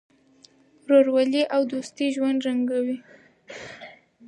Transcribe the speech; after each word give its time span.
ورورولي 0.87 1.43
او 1.55 1.61
دوستي 1.73 2.05
ژوند 2.15 2.39
رنګینوي. 2.47 2.97